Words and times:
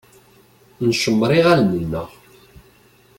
Ncemmeṛ 0.87 1.31
iɣallen-nteɣ. 1.39 2.09